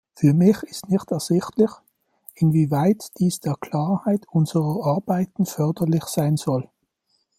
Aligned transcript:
Für 0.15 0.33
mich 0.33 0.63
ist 0.63 0.89
nicht 0.89 1.11
ersichtlich, 1.11 1.69
inwieweit 2.33 3.05
dies 3.19 3.39
der 3.39 3.53
Klarheit 3.53 4.27
unserer 4.31 4.83
Arbeiten 4.83 5.45
förderlich 5.45 6.05
sein 6.05 6.37
soll. 6.37 6.67